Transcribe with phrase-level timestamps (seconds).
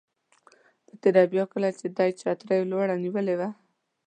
[0.85, 3.49] په تېره بیا کله چې دې چترۍ لوړه نیولې وه.